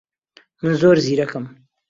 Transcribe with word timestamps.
من 0.61 0.71
زۆر 0.81 0.95
زیرەکم. 1.05 1.45